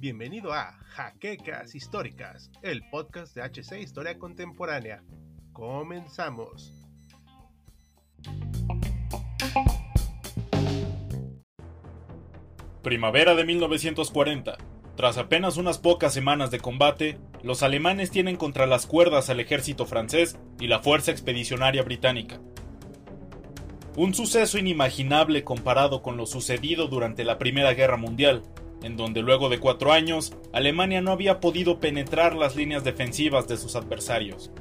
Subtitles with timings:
[0.00, 5.04] Bienvenido a Jaquecas Históricas, el podcast de HC Historia Contemporánea.
[5.52, 6.72] Comenzamos.
[12.82, 14.56] Primavera de 1940.
[14.96, 19.86] Tras apenas unas pocas semanas de combate, los alemanes tienen contra las cuerdas al ejército
[19.86, 22.40] francés y la fuerza expedicionaria británica.
[23.98, 28.44] Un suceso inimaginable comparado con lo sucedido durante la Primera Guerra Mundial,
[28.84, 33.56] en donde luego de cuatro años, Alemania no había podido penetrar las líneas defensivas de
[33.56, 34.52] sus adversarios.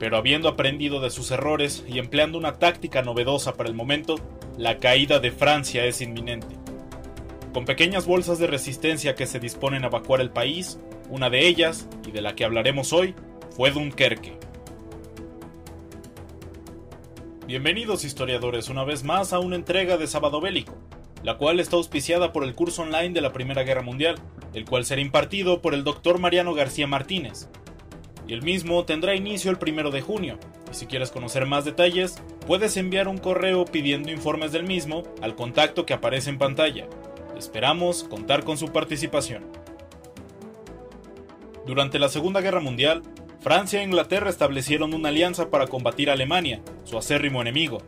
[0.00, 4.16] Pero habiendo aprendido de sus errores y empleando una táctica novedosa para el momento,
[4.56, 6.56] la caída de Francia es inminente.
[7.54, 10.80] Con pequeñas bolsas de resistencia que se disponen a evacuar el país,
[11.10, 13.14] una de ellas, y de la que hablaremos hoy,
[13.50, 14.47] fue Dunkerque.
[17.48, 20.76] Bienvenidos historiadores una vez más a una entrega de Sábado Bélico,
[21.22, 24.16] la cual está auspiciada por el curso online de la Primera Guerra Mundial,
[24.52, 26.18] el cual será impartido por el Dr.
[26.18, 27.48] Mariano García Martínez.
[28.26, 30.38] Y el mismo tendrá inicio el primero de junio,
[30.70, 35.34] y si quieres conocer más detalles, puedes enviar un correo pidiendo informes del mismo al
[35.34, 36.86] contacto que aparece en pantalla.
[37.34, 39.46] Esperamos contar con su participación.
[41.64, 43.02] Durante la Segunda Guerra Mundial,
[43.40, 47.78] Francia e Inglaterra establecieron una alianza para combatir a Alemania, su acérrimo enemigo.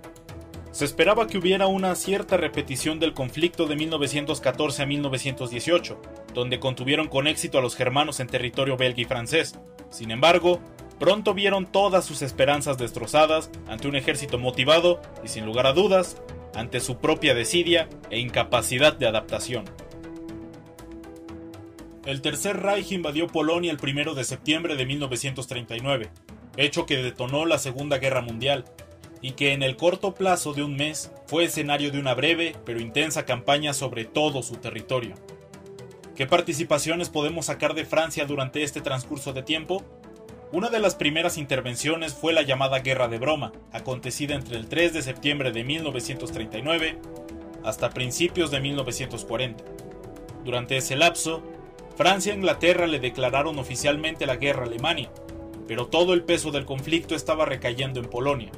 [0.70, 6.00] Se esperaba que hubiera una cierta repetición del conflicto de 1914 a 1918,
[6.32, 9.58] donde contuvieron con éxito a los germanos en territorio belga y francés.
[9.90, 10.60] Sin embargo,
[11.00, 16.22] pronto vieron todas sus esperanzas destrozadas ante un ejército motivado y sin lugar a dudas,
[16.54, 19.64] ante su propia desidia e incapacidad de adaptación.
[22.06, 26.10] El Tercer Reich invadió Polonia el 1 de septiembre de 1939,
[26.56, 28.64] hecho que detonó la Segunda Guerra Mundial,
[29.20, 32.80] y que en el corto plazo de un mes fue escenario de una breve pero
[32.80, 35.14] intensa campaña sobre todo su territorio.
[36.16, 39.84] ¿Qué participaciones podemos sacar de Francia durante este transcurso de tiempo?
[40.52, 44.94] Una de las primeras intervenciones fue la llamada Guerra de Broma, acontecida entre el 3
[44.94, 46.98] de septiembre de 1939
[47.62, 49.64] hasta principios de 1940.
[50.44, 51.42] Durante ese lapso,
[52.00, 55.12] Francia e Inglaterra le declararon oficialmente la guerra a Alemania,
[55.68, 58.50] pero todo el peso del conflicto estaba recayendo en Polonia,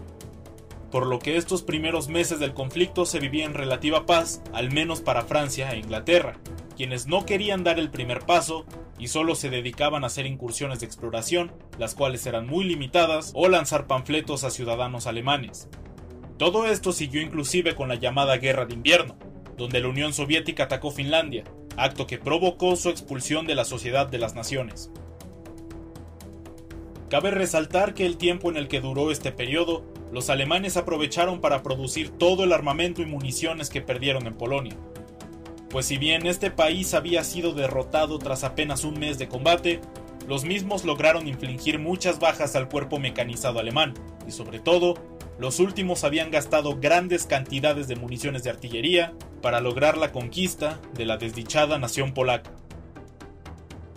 [0.92, 5.00] por lo que estos primeros meses del conflicto se vivía en relativa paz, al menos
[5.00, 6.38] para Francia e Inglaterra,
[6.76, 8.64] quienes no querían dar el primer paso
[8.97, 13.48] y solo se dedicaban a hacer incursiones de exploración, las cuales eran muy limitadas, o
[13.48, 15.69] lanzar panfletos a ciudadanos alemanes.
[16.38, 19.16] Todo esto siguió inclusive con la llamada Guerra de Invierno,
[19.56, 21.42] donde la Unión Soviética atacó Finlandia,
[21.77, 24.91] acto que provocó su expulsión de la Sociedad de las Naciones.
[27.09, 31.62] Cabe resaltar que el tiempo en el que duró este periodo, los alemanes aprovecharon para
[31.62, 34.77] producir todo el armamento y municiones que perdieron en Polonia.
[35.69, 39.81] Pues si bien este país había sido derrotado tras apenas un mes de combate,
[40.28, 43.94] los mismos lograron infligir muchas bajas al cuerpo mecanizado alemán,
[44.27, 44.94] y sobre todo
[45.38, 51.06] los últimos habían gastado grandes cantidades de municiones de artillería para lograr la conquista de
[51.06, 52.50] la desdichada nación polaca.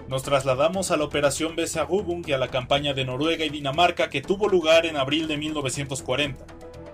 [0.08, 4.22] Nos trasladamos a la Operación Weserübung y a la campaña de Noruega y Dinamarca que
[4.22, 6.46] tuvo lugar en abril de 1940,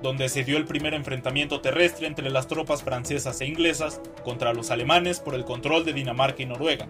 [0.01, 4.71] donde se dio el primer enfrentamiento terrestre entre las tropas francesas e inglesas contra los
[4.71, 6.87] alemanes por el control de Dinamarca y Noruega,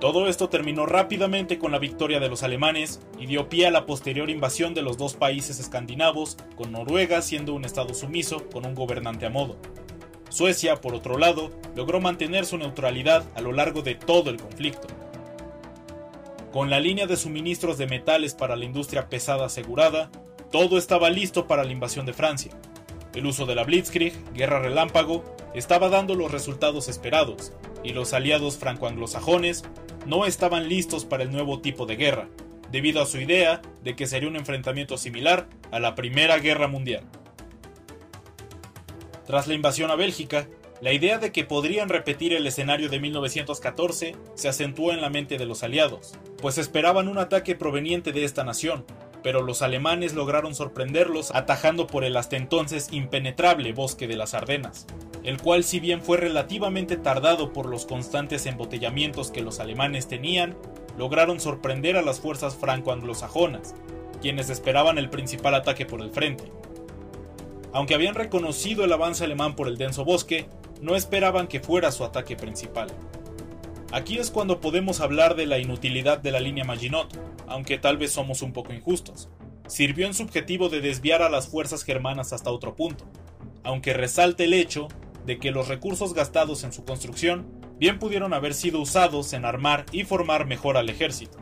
[0.00, 3.84] todo esto terminó rápidamente con la victoria de los alemanes y dio pie a la
[3.84, 8.74] posterior invasión de los dos países escandinavos, con Noruega siendo un estado sumiso con un
[8.74, 9.58] gobernante a modo.
[10.30, 14.88] Suecia, por otro lado, logró mantener su neutralidad a lo largo de todo el conflicto.
[16.50, 20.10] Con la línea de suministros de metales para la industria pesada asegurada,
[20.50, 22.52] todo estaba listo para la invasión de Francia.
[23.14, 27.52] El uso de la Blitzkrieg, guerra relámpago, estaba dando los resultados esperados,
[27.82, 29.64] y los aliados franco-anglosajones
[30.06, 32.28] no estaban listos para el nuevo tipo de guerra,
[32.70, 37.04] debido a su idea de que sería un enfrentamiento similar a la Primera Guerra Mundial.
[39.26, 40.48] Tras la invasión a Bélgica,
[40.80, 45.36] la idea de que podrían repetir el escenario de 1914 se acentuó en la mente
[45.36, 48.84] de los aliados, pues esperaban un ataque proveniente de esta nación,
[49.22, 54.86] pero los alemanes lograron sorprenderlos atajando por el hasta entonces impenetrable bosque de las Ardenas
[55.22, 60.56] el cual si bien fue relativamente tardado por los constantes embotellamientos que los alemanes tenían,
[60.96, 63.74] lograron sorprender a las fuerzas franco-anglosajonas,
[64.20, 66.44] quienes esperaban el principal ataque por el frente.
[67.72, 70.46] Aunque habían reconocido el avance alemán por el denso bosque,
[70.80, 72.88] no esperaban que fuera su ataque principal.
[73.92, 78.12] Aquí es cuando podemos hablar de la inutilidad de la línea Maginot, aunque tal vez
[78.12, 79.28] somos un poco injustos.
[79.66, 83.04] Sirvió en su objetivo de desviar a las fuerzas germanas hasta otro punto,
[83.62, 84.88] aunque resalta el hecho
[85.26, 87.46] de que los recursos gastados en su construcción
[87.78, 91.38] bien pudieron haber sido usados en armar y formar mejor al ejército.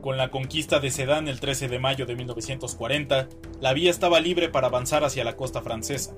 [0.00, 3.28] Con la conquista de Sedan el 13 de mayo de 1940,
[3.60, 6.14] la vía estaba libre para avanzar hacia la costa francesa.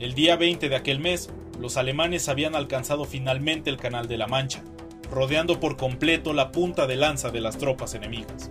[0.00, 1.30] El día 20 de aquel mes,
[1.60, 4.62] los alemanes habían alcanzado finalmente el Canal de la Mancha,
[5.10, 8.50] rodeando por completo la punta de lanza de las tropas enemigas.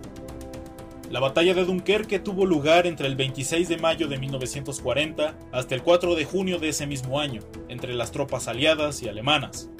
[1.10, 5.82] La batalla de Dunkerque tuvo lugar entre el 26 de mayo de 1940 hasta el
[5.82, 9.70] 4 de junio de ese mismo año, entre las tropas aliadas y alemanas.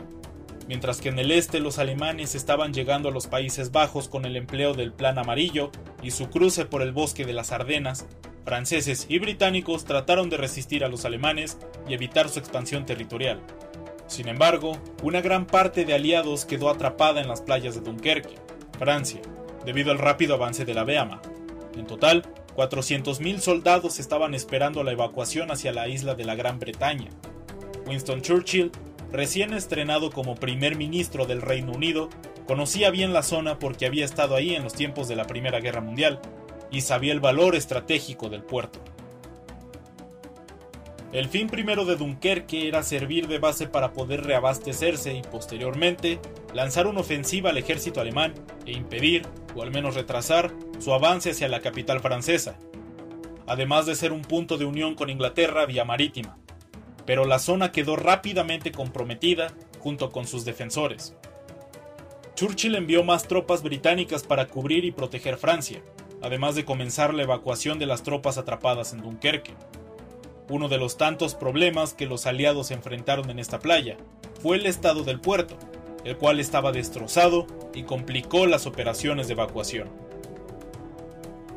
[0.68, 4.36] Mientras que en el este los alemanes estaban llegando a los Países Bajos con el
[4.36, 8.06] empleo del Plan Amarillo y su cruce por el bosque de las Ardenas,
[8.44, 11.58] franceses y británicos trataron de resistir a los alemanes
[11.88, 13.40] y evitar su expansión territorial.
[14.06, 18.36] Sin embargo, una gran parte de aliados quedó atrapada en las playas de Dunkerque,
[18.78, 19.20] Francia,
[19.66, 21.26] debido al rápido avance de la Wehrmacht.
[21.76, 22.22] En total,
[22.56, 27.10] 400.000 soldados estaban esperando la evacuación hacia la isla de la Gran Bretaña.
[27.86, 28.72] Winston Churchill,
[29.12, 32.08] recién estrenado como primer ministro del Reino Unido,
[32.46, 35.82] conocía bien la zona porque había estado ahí en los tiempos de la Primera Guerra
[35.82, 36.20] Mundial
[36.70, 38.80] y sabía el valor estratégico del puerto.
[41.16, 46.20] El fin primero de Dunkerque era servir de base para poder reabastecerse y posteriormente
[46.52, 48.34] lanzar una ofensiva al ejército alemán
[48.66, 49.22] e impedir,
[49.54, 52.58] o al menos retrasar, su avance hacia la capital francesa,
[53.46, 56.36] además de ser un punto de unión con Inglaterra vía marítima.
[57.06, 61.16] Pero la zona quedó rápidamente comprometida junto con sus defensores.
[62.34, 65.80] Churchill envió más tropas británicas para cubrir y proteger Francia,
[66.20, 69.54] además de comenzar la evacuación de las tropas atrapadas en Dunkerque.
[70.48, 73.96] Uno de los tantos problemas que los aliados enfrentaron en esta playa
[74.40, 75.56] fue el estado del puerto,
[76.04, 79.88] el cual estaba destrozado y complicó las operaciones de evacuación.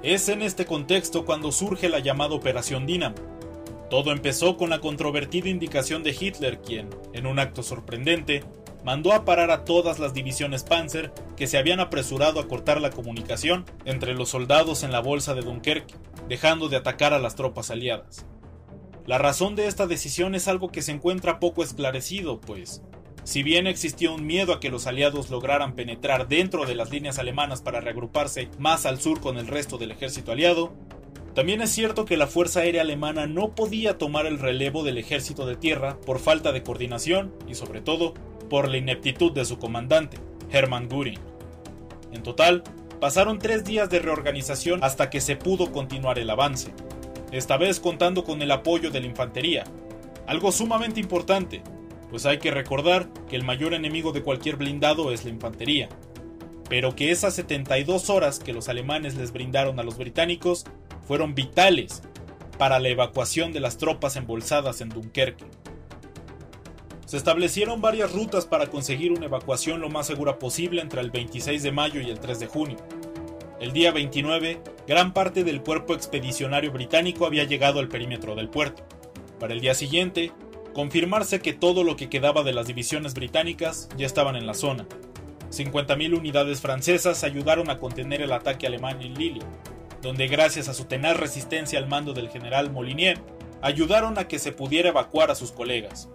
[0.01, 3.15] Es en este contexto cuando surge la llamada Operación Dynamo.
[3.91, 8.43] Todo empezó con la controvertida indicación de Hitler, quien, en un acto sorprendente,
[8.83, 12.91] mandó a parar a todas las divisiones Panzer que se habían apresurado a cortar la
[12.91, 15.95] comunicación entre los soldados en la bolsa de Dunkerque,
[16.27, 18.25] dejando de atacar a las tropas aliadas.
[19.09, 22.83] La razón de esta decisión es algo que se encuentra poco esclarecido, pues,
[23.23, 27.17] si bien existió un miedo a que los aliados lograran penetrar dentro de las líneas
[27.17, 30.73] alemanas para reagruparse más al sur con el resto del ejército aliado,
[31.33, 35.47] también es cierto que la Fuerza Aérea Alemana no podía tomar el relevo del ejército
[35.47, 38.13] de tierra por falta de coordinación y sobre todo
[38.47, 40.17] por la ineptitud de su comandante,
[40.51, 41.19] Hermann Göring.
[42.11, 42.61] En total,
[42.99, 46.75] pasaron tres días de reorganización hasta que se pudo continuar el avance,
[47.31, 49.63] esta vez contando con el apoyo de la infantería,
[50.27, 51.61] algo sumamente importante,
[52.09, 55.89] pues hay que recordar que el mayor enemigo de cualquier blindado es la infantería,
[56.69, 60.65] pero que esas 72 horas que los alemanes les brindaron a los británicos
[61.07, 62.03] fueron vitales
[62.57, 65.45] para la evacuación de las tropas embolsadas en Dunkerque.
[67.05, 71.63] Se establecieron varias rutas para conseguir una evacuación lo más segura posible entre el 26
[71.63, 72.77] de mayo y el 3 de junio.
[73.59, 78.83] El día 29, gran parte del cuerpo expedicionario británico había llegado al perímetro del puerto.
[79.37, 80.31] Para el día siguiente,
[80.73, 84.87] confirmarse que todo lo que quedaba de las divisiones británicas ya estaban en la zona.
[85.51, 89.41] 50.000 unidades francesas ayudaron a contener el ataque alemán en Lille,
[90.01, 93.19] donde gracias a su tenaz resistencia al mando del general Molinier,
[93.61, 96.07] ayudaron a que se pudiera evacuar a sus colegas.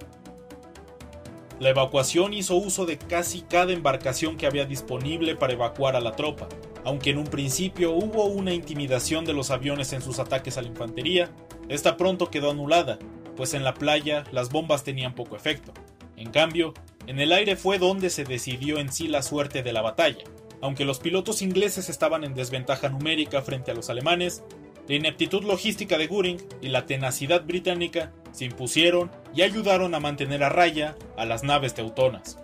[1.61, 6.17] La evacuación hizo uso de casi cada embarcación que había disponible para evacuar a la
[6.17, 6.49] tropa,
[6.85, 10.69] aunque en un principio hubo una intimidación de los aviones en sus ataques a la
[10.69, 11.31] infantería,
[11.69, 12.99] esta pronto quedó anulada,
[13.37, 15.73] pues en la playa las bombas tenían poco efecto.
[16.17, 16.75] En cambio,
[17.07, 20.25] en el aire fue donde se decidió en sí la suerte de la batalla.
[20.61, 24.43] Aunque los pilotos ingleses estaban en desventaja numérica frente a los alemanes,
[24.87, 30.45] la ineptitud logística de Göring y la tenacidad británica se impusieron y ayudaron a mantener
[30.45, 32.44] a raya a las naves teutonas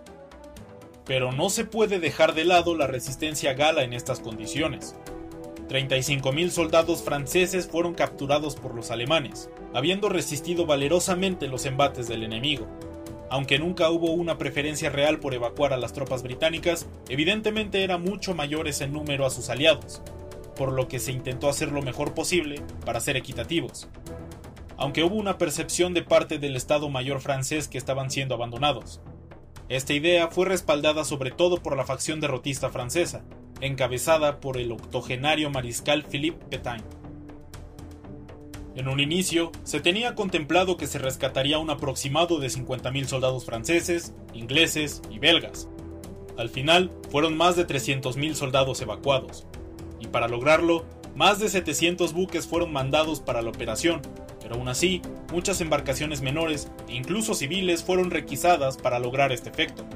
[1.10, 4.94] pero no se puede dejar de lado la resistencia gala en estas condiciones.
[5.68, 12.68] 35.000 soldados franceses fueron capturados por los alemanes, habiendo resistido valerosamente los embates del enemigo.
[13.28, 18.36] Aunque nunca hubo una preferencia real por evacuar a las tropas británicas, evidentemente era mucho
[18.36, 20.02] mayores en número a sus aliados,
[20.54, 23.88] por lo que se intentó hacer lo mejor posible para ser equitativos.
[24.76, 29.00] Aunque hubo una percepción de parte del Estado Mayor francés que estaban siendo abandonados,
[29.70, 33.22] esta idea fue respaldada sobre todo por la facción derrotista francesa,
[33.60, 36.82] encabezada por el octogenario mariscal Philippe Pétain.
[38.74, 44.12] En un inicio, se tenía contemplado que se rescataría un aproximado de 50.000 soldados franceses,
[44.34, 45.68] ingleses y belgas.
[46.36, 49.46] Al final, fueron más de 300.000 soldados evacuados,
[50.00, 50.84] y para lograrlo,
[51.14, 54.02] más de 700 buques fueron mandados para la operación,
[54.50, 59.86] pero aún así, muchas embarcaciones menores e incluso civiles fueron requisadas para lograr este efecto,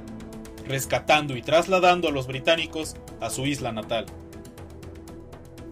[0.65, 4.07] rescatando y trasladando a los británicos a su isla natal.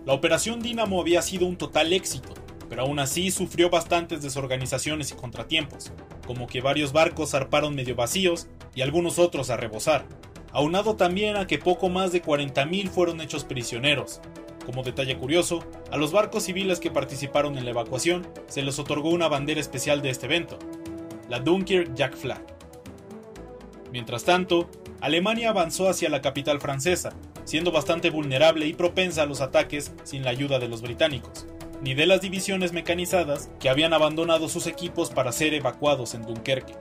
[0.04, 2.34] La operación Dínamo había sido un total éxito,
[2.68, 5.92] pero aún así sufrió bastantes desorganizaciones y contratiempos,
[6.26, 10.06] como que varios barcos zarparon medio vacíos y algunos otros a rebosar,
[10.50, 14.20] aunado también a que poco más de 40.000 fueron hechos prisioneros.
[14.66, 19.10] Como detalle curioso, a los barcos civiles que participaron en la evacuación se les otorgó
[19.10, 20.58] una bandera especial de este evento,
[21.28, 22.44] la Dunkirk Jack Flag.
[23.92, 27.10] Mientras tanto, Alemania avanzó hacia la capital francesa,
[27.44, 31.46] siendo bastante vulnerable y propensa a los ataques sin la ayuda de los británicos
[31.82, 36.74] ni de las divisiones mecanizadas que habían abandonado sus equipos para ser evacuados en Dunkerque.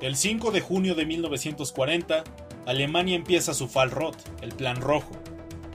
[0.00, 2.24] El 5 de junio de 1940,
[2.66, 5.12] Alemania empieza su Fall Rot, el Plan Rojo.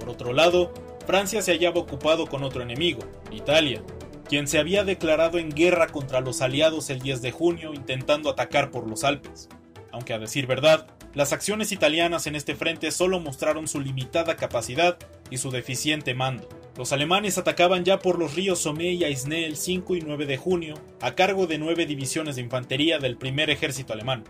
[0.07, 0.71] Por otro lado,
[1.05, 3.83] Francia se hallaba ocupado con otro enemigo, Italia,
[4.29, 8.71] quien se había declarado en guerra contra los aliados el 10 de junio intentando atacar
[8.71, 9.49] por los Alpes.
[9.91, 14.97] Aunque a decir verdad, las acciones italianas en este frente solo mostraron su limitada capacidad
[15.29, 16.47] y su deficiente mando.
[16.77, 20.37] Los alemanes atacaban ya por los ríos Somme y Aisne el 5 y 9 de
[20.37, 24.23] junio, a cargo de nueve divisiones de infantería del primer ejército alemán.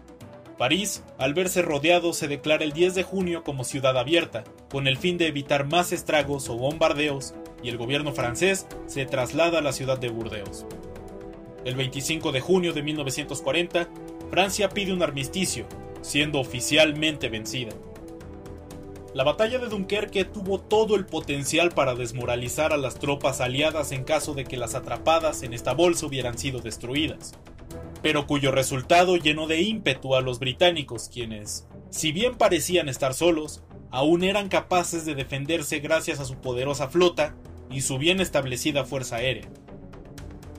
[0.58, 4.98] París, al verse rodeado, se declara el 10 de junio como ciudad abierta, con el
[4.98, 9.72] fin de evitar más estragos o bombardeos, y el gobierno francés se traslada a la
[9.72, 10.66] ciudad de Burdeos.
[11.64, 13.88] El 25 de junio de 1940,
[14.32, 15.68] Francia pide un armisticio,
[16.02, 17.74] siendo oficialmente vencida.
[19.14, 24.04] La batalla de Dunkerque tuvo todo el potencial para desmoralizar a las tropas aliadas en
[24.04, 27.34] caso de que las atrapadas en esta bolsa hubieran sido destruidas,
[28.02, 33.64] pero cuyo resultado llenó de ímpetu a los británicos quienes, si bien parecían estar solos,
[33.92, 37.36] aún eran capaces de defenderse gracias a su poderosa flota
[37.70, 39.48] y su bien establecida fuerza aérea,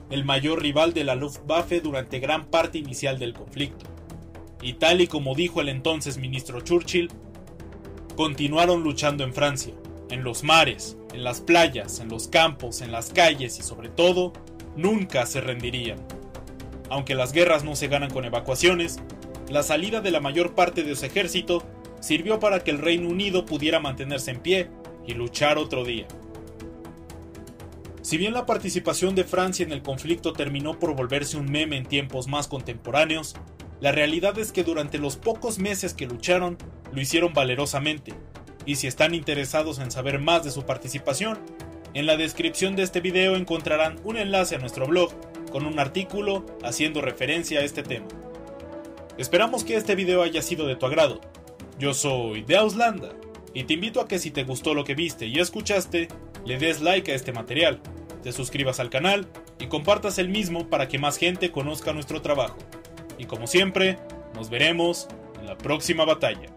[0.09, 3.85] el mayor rival de la Luftwaffe durante gran parte inicial del conflicto.
[4.61, 7.09] Y tal y como dijo el entonces ministro Churchill,
[8.15, 9.73] continuaron luchando en Francia,
[10.09, 14.33] en los mares, en las playas, en los campos, en las calles y sobre todo,
[14.75, 15.99] nunca se rendirían.
[16.89, 18.99] Aunque las guerras no se ganan con evacuaciones,
[19.49, 21.63] la salida de la mayor parte de su ejército
[21.99, 24.69] sirvió para que el Reino Unido pudiera mantenerse en pie
[25.05, 26.07] y luchar otro día.
[28.01, 31.85] Si bien la participación de Francia en el conflicto terminó por volverse un meme en
[31.85, 33.35] tiempos más contemporáneos,
[33.81, 36.57] la realidad es que durante los pocos meses que lucharon,
[36.91, 38.13] lo hicieron valerosamente,
[38.65, 41.39] y si están interesados en saber más de su participación,
[41.93, 45.11] en la descripción de este video encontrarán un enlace a nuestro blog
[45.49, 48.07] con un artículo haciendo referencia a este tema.
[49.17, 51.19] Esperamos que este video haya sido de tu agrado.
[51.77, 53.09] Yo soy de Auslanda
[53.53, 56.07] y te invito a que si te gustó lo que viste y escuchaste,
[56.45, 57.81] le des like a este material,
[58.23, 59.27] te suscribas al canal
[59.59, 62.57] y compartas el mismo para que más gente conozca nuestro trabajo.
[63.17, 63.97] Y como siempre,
[64.35, 65.07] nos veremos
[65.39, 66.48] en la próxima batalla.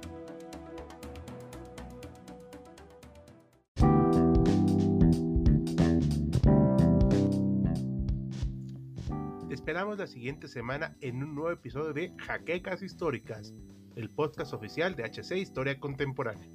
[10.03, 13.55] La siguiente semana en un nuevo episodio de Jaquecas Históricas,
[13.95, 16.51] el podcast oficial de HC Historia Contemporánea.